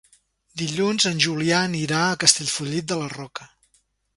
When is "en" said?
1.09-1.21